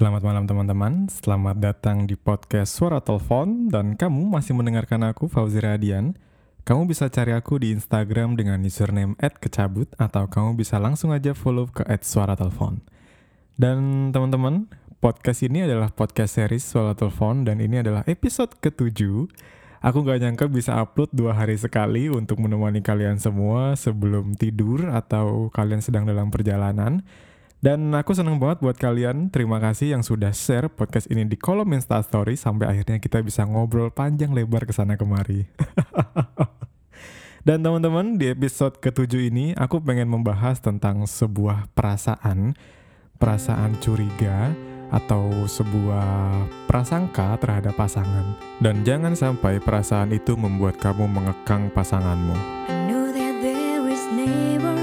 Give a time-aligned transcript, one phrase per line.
[0.00, 5.60] Selamat malam teman-teman, selamat datang di podcast Suara Telepon dan kamu masih mendengarkan aku Fauzi
[5.60, 6.16] Radian.
[6.64, 11.68] Kamu bisa cari aku di Instagram dengan username @kecabut atau kamu bisa langsung aja follow
[11.68, 12.80] ke @suaratelepon.
[13.60, 14.72] Dan teman-teman,
[15.04, 19.28] podcast ini adalah podcast series Suara Telepon dan ini adalah episode ketujuh.
[19.84, 25.52] Aku gak nyangka bisa upload dua hari sekali untuk menemani kalian semua sebelum tidur atau
[25.52, 27.04] kalian sedang dalam perjalanan.
[27.60, 29.28] Dan aku senang banget buat kalian.
[29.28, 33.44] Terima kasih yang sudah share podcast ini di kolom Insta Story sampai akhirnya kita bisa
[33.44, 35.44] ngobrol panjang lebar ke sana kemari.
[37.46, 42.56] Dan teman-teman, di episode ketujuh ini aku pengen membahas tentang sebuah perasaan,
[43.20, 44.56] perasaan curiga
[44.88, 46.32] atau sebuah
[46.64, 48.40] prasangka terhadap pasangan.
[48.64, 52.36] Dan jangan sampai perasaan itu membuat kamu mengekang pasanganmu.
[52.72, 54.79] I know that there is never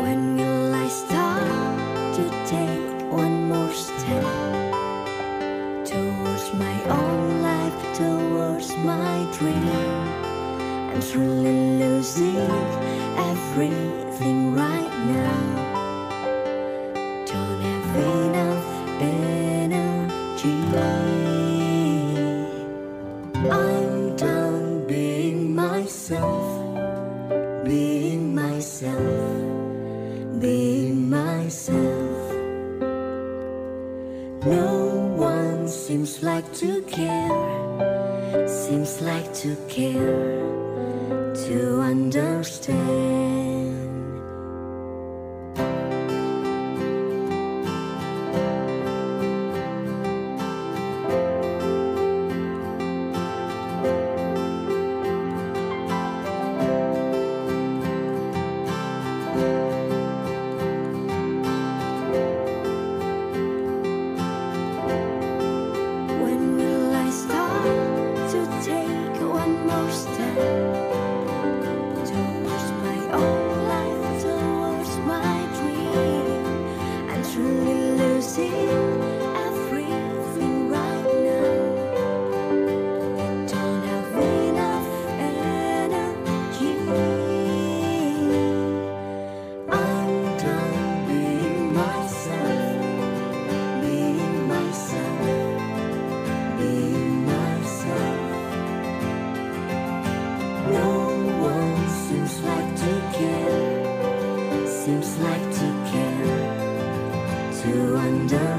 [0.00, 4.62] When will I start to take one more step?
[5.92, 9.68] towards my own life, towards my dream.
[10.90, 12.36] I'm truly losing
[13.16, 15.61] everything right now.
[35.72, 40.38] Seems like to care, seems like to care,
[41.46, 43.31] to understand.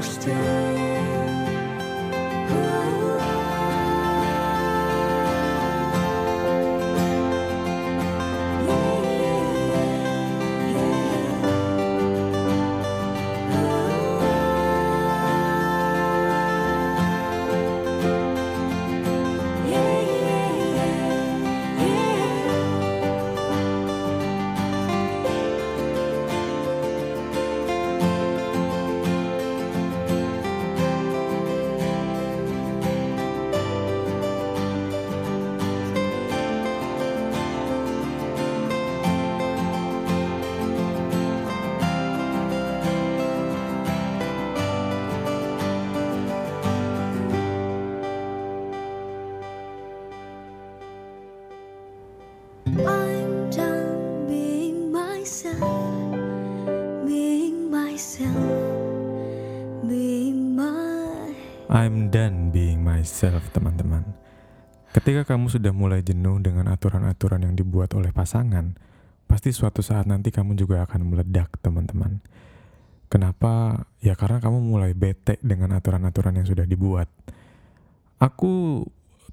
[0.02, 1.23] still.
[61.74, 64.06] I'm done being myself, teman-teman.
[64.94, 68.78] Ketika kamu sudah mulai jenuh dengan aturan-aturan yang dibuat oleh pasangan,
[69.26, 72.22] pasti suatu saat nanti kamu juga akan meledak, teman-teman.
[73.10, 73.84] Kenapa?
[73.98, 77.10] Ya karena kamu mulai bete dengan aturan-aturan yang sudah dibuat.
[78.22, 78.86] Aku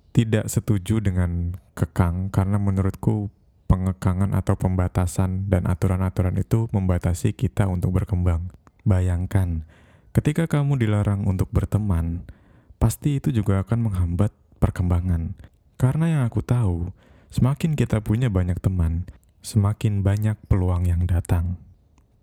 [0.10, 3.30] tidak setuju dengan kekang karena menurutku
[3.70, 8.50] pengekangan atau pembatasan dan aturan-aturan itu membatasi kita untuk berkembang.
[8.82, 9.64] Bayangkan,
[10.12, 12.28] ketika kamu dilarang untuk berteman,
[12.82, 15.38] pasti itu juga akan menghambat perkembangan.
[15.78, 16.90] Karena yang aku tahu,
[17.30, 19.06] semakin kita punya banyak teman,
[19.46, 21.62] semakin banyak peluang yang datang.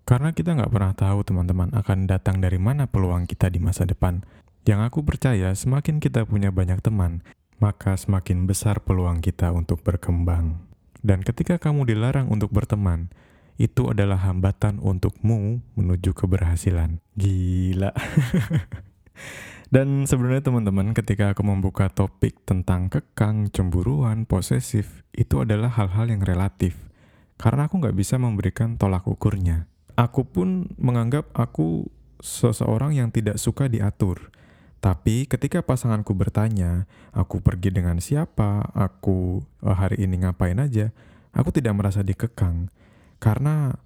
[0.02, 4.26] Karena kita nggak pernah tahu teman-teman akan datang dari mana peluang kita di masa depan.
[4.66, 7.22] Yang aku percaya semakin kita punya banyak teman,
[7.62, 10.58] maka semakin besar peluang kita untuk berkembang.
[10.99, 13.12] Dan ketika kamu dilarang untuk berteman,
[13.58, 17.02] itu adalah hambatan untukmu menuju keberhasilan.
[17.19, 17.90] Gila.
[19.68, 26.24] Dan sebenarnya teman-teman ketika aku membuka topik tentang kekang, cemburuan, posesif, itu adalah hal-hal yang
[26.24, 26.88] relatif.
[27.36, 29.68] Karena aku nggak bisa memberikan tolak ukurnya.
[29.92, 31.84] Aku pun menganggap aku
[32.24, 34.32] seseorang yang tidak suka diatur.
[34.80, 40.96] Tapi ketika pasanganku bertanya, aku pergi dengan siapa, aku eh, hari ini ngapain aja,
[41.36, 42.72] aku tidak merasa dikekang.
[43.20, 43.76] Karena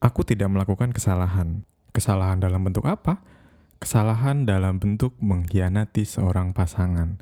[0.00, 1.68] aku tidak melakukan kesalahan.
[1.92, 3.20] Kesalahan dalam bentuk apa?
[3.78, 7.18] Kesalahan dalam bentuk mengkhianati seorang pasangan.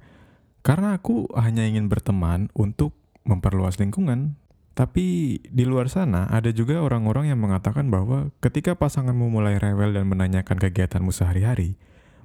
[0.62, 2.94] Karena aku hanya ingin berteman untuk
[3.26, 4.38] memperluas lingkungan.
[4.72, 10.08] Tapi di luar sana ada juga orang-orang yang mengatakan bahwa ketika pasanganmu mulai rewel dan
[10.08, 11.76] menanyakan kegiatanmu sehari-hari,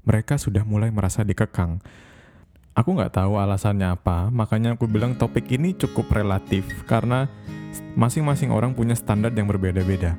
[0.07, 1.83] mereka sudah mulai merasa dikekang.
[2.71, 7.27] Aku nggak tahu alasannya apa, makanya aku bilang topik ini cukup relatif karena
[7.97, 10.15] masing-masing orang punya standar yang berbeda-beda.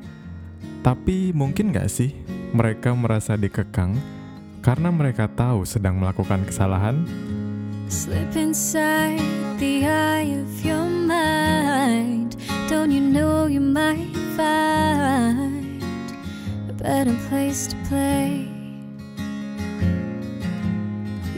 [0.83, 2.15] Tapi mungkin nggak sih
[2.55, 3.99] mereka merasa dikekang
[4.63, 7.03] karena mereka tahu sedang melakukan kesalahan.
[7.89, 9.23] Slip inside
[9.59, 12.37] the eye of your mind.
[12.69, 15.83] Don't you know you might find
[16.69, 18.45] a better place to play?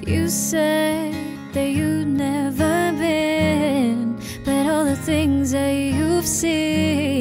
[0.03, 1.15] You said
[1.55, 7.20] that you'd never been, but all the things that you've seen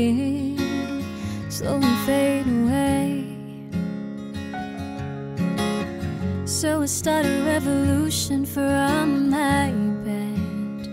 [6.90, 9.72] Started a revolution for all my
[10.04, 10.88] bed.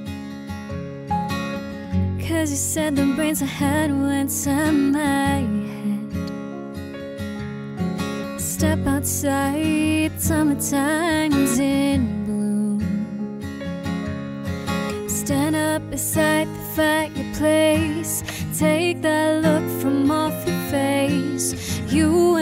[2.21, 5.41] Cause you said the brains I had went to my
[5.73, 6.13] head.
[8.39, 12.81] Step outside, summertime's in bloom.
[15.09, 18.23] Stand up beside the fireplace.
[18.57, 21.81] Take that look from off your face.
[21.89, 22.37] You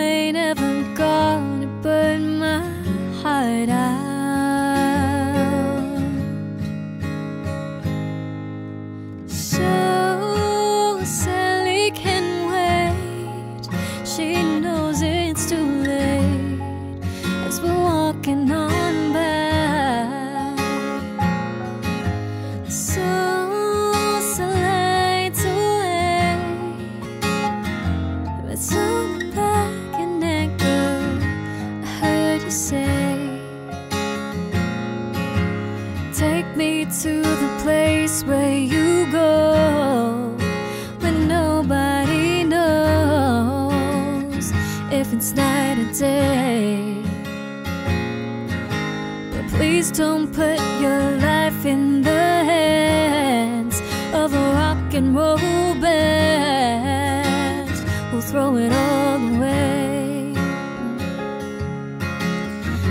[58.35, 60.35] throw it all away.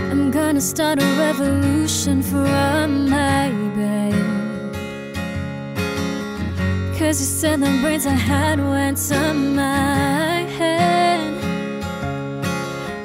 [0.10, 2.48] I'm gonna start a revolution for
[2.88, 4.74] my babe.
[6.98, 11.22] Cause you said the brains I had went to my head.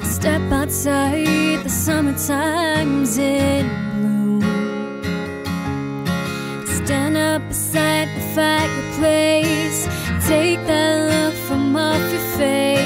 [0.01, 3.65] Step outside, the summertime's in
[3.95, 4.41] bloom.
[6.65, 9.79] Stand up beside the fireplace.
[10.25, 10.98] Take that
[12.39, 12.78] face.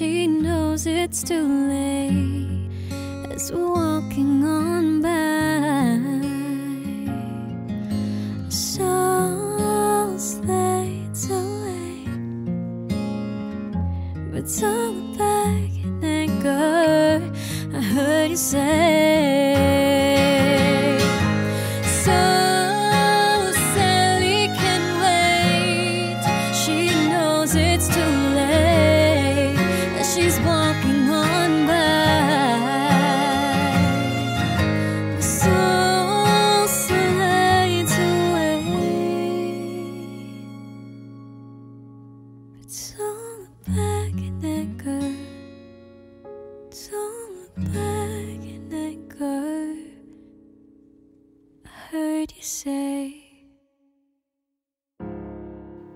[0.00, 2.70] She knows it's too late
[3.30, 5.19] as walking on by.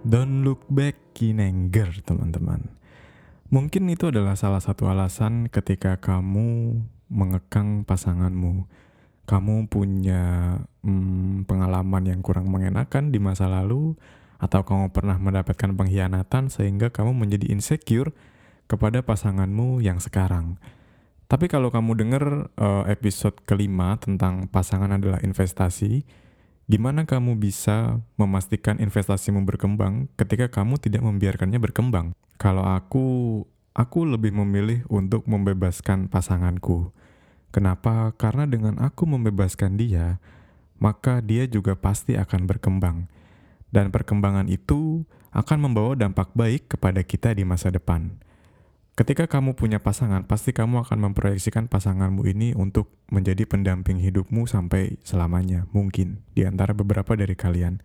[0.04, 2.68] Don't look back in anger, teman-teman.
[3.48, 6.76] Mungkin itu adalah salah satu alasan ketika kamu
[7.08, 8.68] mengekang pasanganmu.
[9.24, 13.96] Kamu punya hmm, pengalaman yang kurang mengenakan di masa lalu,
[14.36, 18.12] atau kamu pernah mendapatkan pengkhianatan sehingga kamu menjadi insecure
[18.68, 20.60] kepada pasanganmu yang sekarang.
[21.32, 22.24] Tapi kalau kamu dengar
[22.60, 26.04] eh, episode kelima tentang pasangan adalah investasi,
[26.64, 32.16] Gimana kamu bisa memastikan investasimu berkembang ketika kamu tidak membiarkannya berkembang?
[32.40, 33.44] Kalau aku,
[33.76, 36.88] aku lebih memilih untuk membebaskan pasanganku.
[37.52, 38.16] Kenapa?
[38.16, 40.16] Karena dengan aku membebaskan dia,
[40.80, 43.12] maka dia juga pasti akan berkembang.
[43.68, 45.04] Dan perkembangan itu
[45.36, 48.08] akan membawa dampak baik kepada kita di masa depan.
[48.94, 55.02] Ketika kamu punya pasangan, pasti kamu akan memproyeksikan pasanganmu ini untuk menjadi pendamping hidupmu sampai
[55.02, 57.82] selamanya, mungkin di antara beberapa dari kalian.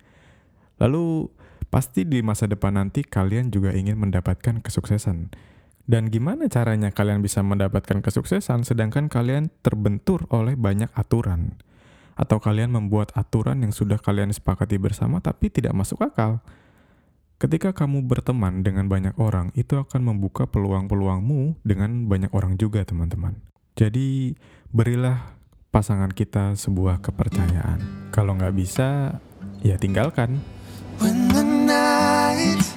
[0.78, 1.34] Lalu,
[1.74, 5.34] pasti di masa depan nanti kalian juga ingin mendapatkan kesuksesan.
[5.90, 11.58] Dan gimana caranya kalian bisa mendapatkan kesuksesan sedangkan kalian terbentur oleh banyak aturan?
[12.14, 16.46] Atau kalian membuat aturan yang sudah kalian sepakati bersama tapi tidak masuk akal?
[17.40, 23.40] Ketika kamu berteman dengan banyak orang, itu akan membuka peluang-peluangmu dengan banyak orang juga, teman-teman.
[23.80, 24.36] Jadi,
[24.76, 25.40] berilah
[25.72, 28.12] pasangan kita sebuah kepercayaan.
[28.12, 29.24] Kalau nggak bisa,
[29.64, 30.44] ya tinggalkan.
[31.00, 32.69] When the night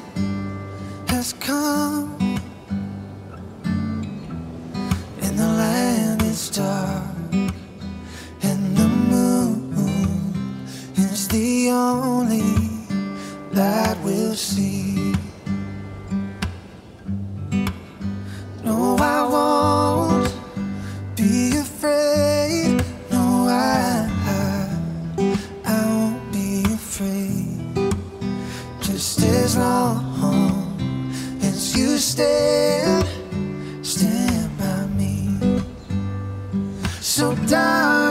[37.46, 38.01] down.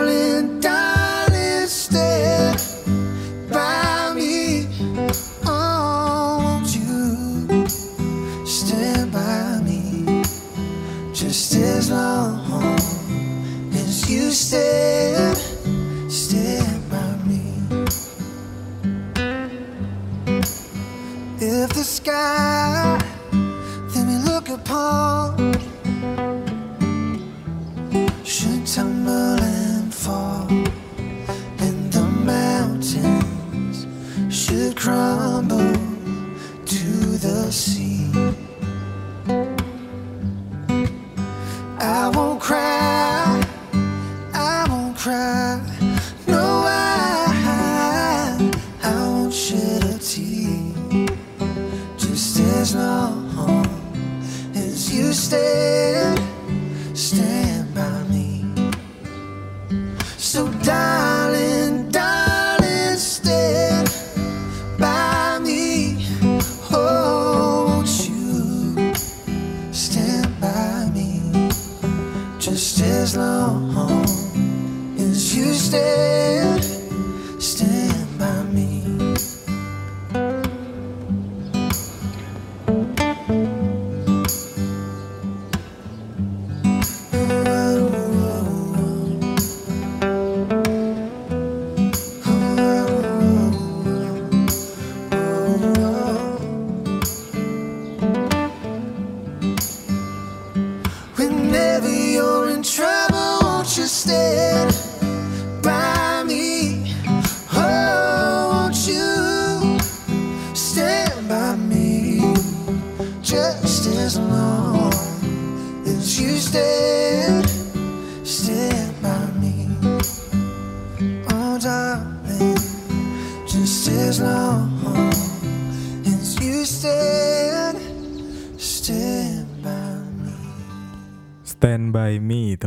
[73.02, 74.06] As long
[75.00, 76.64] as you stand,
[77.42, 77.81] stand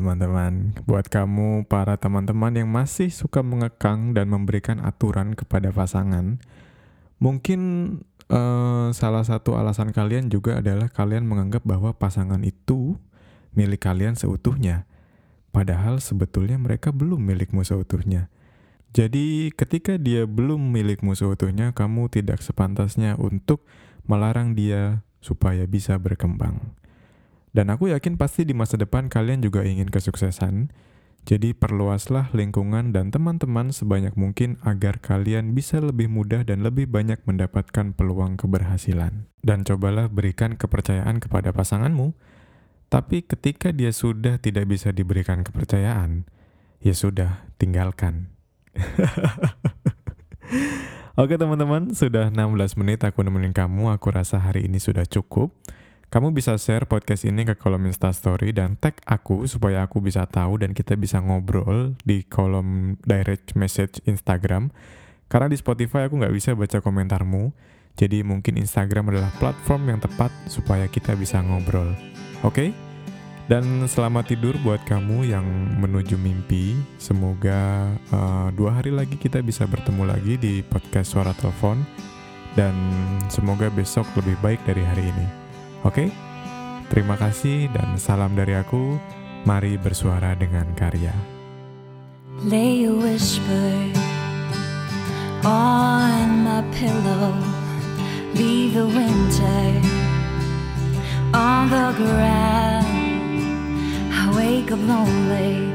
[0.04, 0.76] teman-teman.
[0.84, 6.36] Buat kamu para teman-teman yang masih suka mengekang dan memberikan aturan kepada pasangan
[7.16, 7.60] Mungkin
[8.28, 13.00] eh, salah satu alasan kalian juga adalah kalian menganggap bahwa pasangan itu
[13.56, 14.84] milik kalian seutuhnya
[15.56, 18.28] Padahal sebetulnya mereka belum milikmu seutuhnya.
[18.92, 23.66] Jadi ketika dia belum milikmu seutuhnya Kamu tidak sepantasnya untuk
[24.06, 26.74] melarang dia supaya bisa berkembang
[27.54, 30.74] dan aku yakin pasti di masa depan kalian juga ingin kesuksesan.
[31.24, 37.16] Jadi perluaslah lingkungan dan teman-teman sebanyak mungkin agar kalian bisa lebih mudah dan lebih banyak
[37.24, 39.24] mendapatkan peluang keberhasilan.
[39.40, 42.12] Dan cobalah berikan kepercayaan kepada pasanganmu.
[42.92, 46.28] Tapi ketika dia sudah tidak bisa diberikan kepercayaan,
[46.84, 48.28] ya sudah, tinggalkan.
[51.16, 53.96] Oke teman-teman, sudah 16 menit aku nemenin kamu.
[53.96, 55.56] Aku rasa hari ini sudah cukup.
[56.14, 60.62] Kamu bisa share podcast ini ke kolom Instastory dan tag aku supaya aku bisa tahu
[60.62, 64.70] dan kita bisa ngobrol di kolom direct message Instagram.
[65.26, 67.50] Karena di Spotify aku nggak bisa baca komentarmu,
[67.98, 71.90] jadi mungkin Instagram adalah platform yang tepat supaya kita bisa ngobrol.
[72.46, 72.70] Oke?
[73.50, 75.42] Dan selamat tidur buat kamu yang
[75.82, 76.78] menuju mimpi.
[76.94, 81.82] Semoga uh, dua hari lagi kita bisa bertemu lagi di podcast Suara Telepon.
[82.54, 82.70] Dan
[83.26, 85.43] semoga besok lebih baik dari hari ini.
[85.84, 86.08] Oke?
[86.88, 88.96] Terima kasih dan salam dari aku.
[89.44, 91.12] Mari bersuara dengan karya.
[92.48, 93.92] Lay a whisper
[95.44, 97.36] on my pillow.
[98.32, 99.68] Leave the winter
[101.36, 102.88] on the ground.
[104.08, 105.68] I wake up lonely.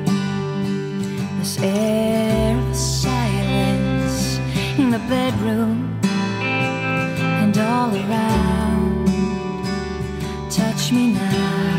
[1.37, 4.41] This air of silence
[4.81, 6.01] in the bedroom
[7.39, 8.58] and all around.
[10.89, 11.78] Touch me now.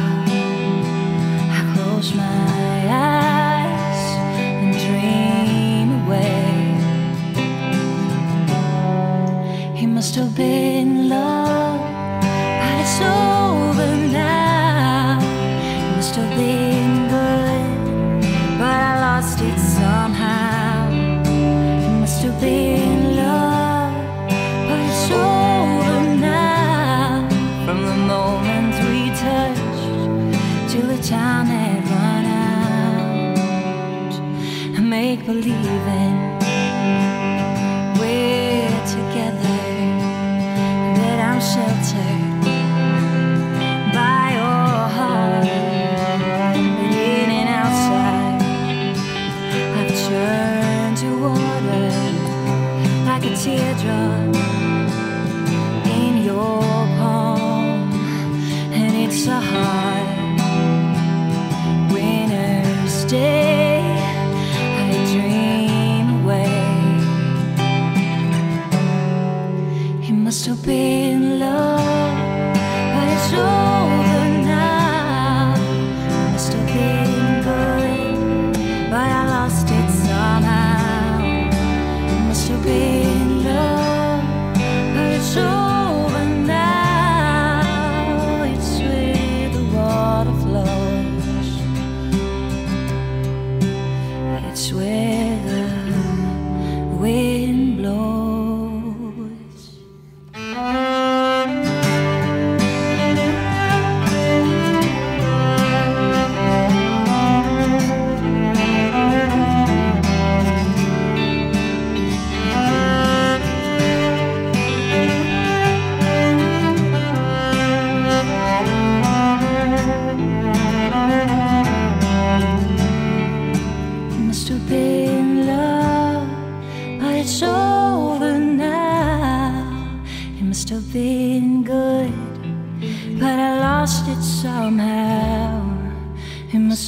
[35.31, 36.30] I make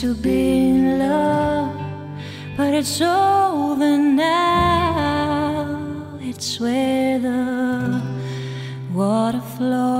[0.04, 1.76] It be been love,
[2.56, 5.78] but it's over now.
[6.20, 8.02] It's where the
[8.92, 9.91] water flows.